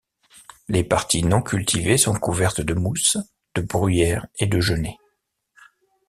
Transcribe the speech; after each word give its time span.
Les 0.67 0.83
parties 0.83 1.21
non 1.21 1.43
cultivées 1.43 1.99
sont 1.99 2.15
couvertes 2.15 2.59
de 2.61 2.73
mousse, 2.73 3.17
de 3.53 3.61
bruyères 3.61 4.25
et 4.39 4.47
de 4.47 4.59
genêts. 4.59 4.97